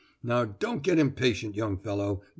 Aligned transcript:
Now 0.23 0.45
don't 0.45 0.81
get 0.81 0.97
impatient, 0.97 1.53
young 1.55 1.77
fellow. 1.77 2.23